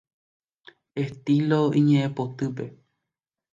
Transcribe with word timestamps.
Estilo 1.03 1.59
iñe'ẽpotýpe. 1.79 2.65